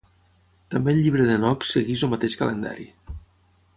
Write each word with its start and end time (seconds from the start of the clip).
També 0.75 0.91
el 0.95 1.01
Llibre 1.01 1.27
d'Henoc 1.27 1.67
segueix 1.73 2.07
el 2.07 2.13
mateix 2.15 2.39
calendari. 2.41 2.89